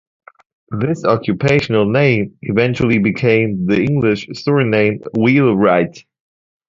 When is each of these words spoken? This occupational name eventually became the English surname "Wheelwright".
This 0.79 1.05
occupational 1.05 1.87
name 1.87 2.35
eventually 2.41 2.97
became 2.97 3.67
the 3.67 3.79
English 3.79 4.27
surname 4.33 5.01
"Wheelwright". 5.15 6.05